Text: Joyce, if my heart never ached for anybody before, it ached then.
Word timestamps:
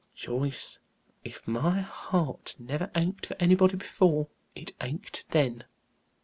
Joyce, 0.15 0.79
if 1.23 1.47
my 1.47 1.81
heart 1.81 2.55
never 2.57 2.89
ached 2.95 3.27
for 3.27 3.35
anybody 3.39 3.75
before, 3.77 4.29
it 4.55 4.73
ached 4.81 5.29
then. 5.29 5.63